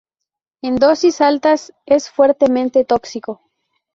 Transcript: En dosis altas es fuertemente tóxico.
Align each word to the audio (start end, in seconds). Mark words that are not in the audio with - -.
En 0.63 0.77
dosis 0.79 1.21
altas 1.21 1.71
es 1.85 2.09
fuertemente 2.09 2.83
tóxico. 2.85 3.43